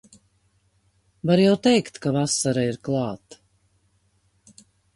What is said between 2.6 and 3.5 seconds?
ir klāt.